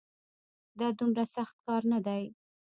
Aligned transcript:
دا 0.79 0.87
دومره 0.99 1.23
سخت 1.35 1.55
کار 1.65 1.81
نه 1.91 1.99
دی 2.05 2.23